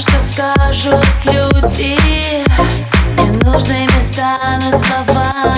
что 0.00 0.18
скажут 0.32 1.04
люди. 1.24 1.96
Ненужными 3.18 4.02
станут 4.10 4.84
слова 4.86 5.54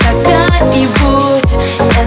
Какая-нибудь 0.00 1.56
я 1.96 2.04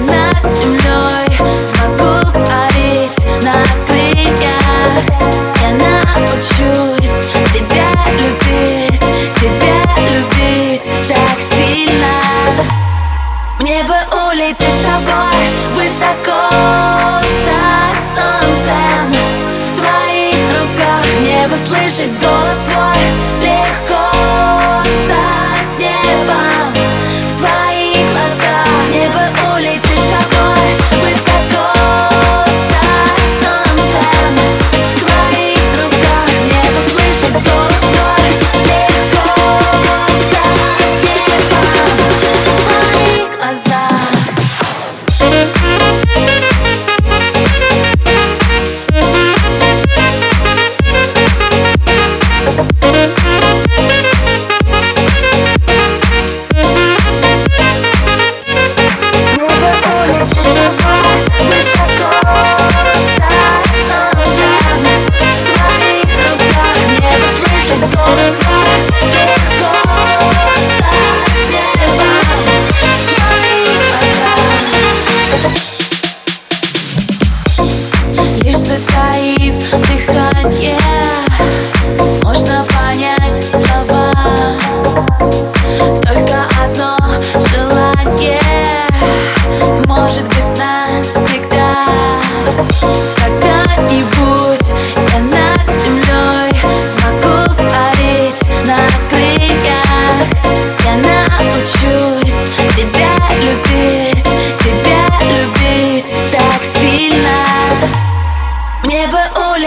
years 21.98 22.18
ago 22.18 22.48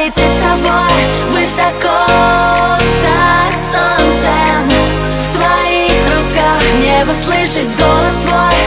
Лететь 0.04 0.16
с 0.16 0.36
тобой 0.42 0.98
высоко 1.30 1.96
над 3.04 3.54
солнцем. 3.70 4.68
В 5.22 5.36
твоих 5.36 5.92
руках 6.08 6.60
небо 6.80 7.12
слышит 7.22 7.68
голос 7.78 8.14
твой. 8.26 8.61